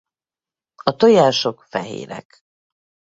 A 0.83 0.95
tojások 0.95 1.65
fehérek. 1.69 2.41